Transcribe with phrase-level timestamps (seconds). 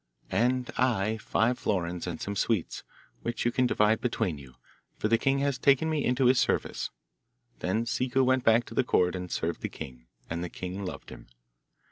[0.31, 2.81] 'And I five florins and some sweets,
[3.21, 4.55] which you can divide between you,
[4.97, 6.89] for the king has taken me into his service.'
[7.59, 11.11] Then Ciccu went back to the Court and served the king, and the king loved
[11.11, 11.27] him.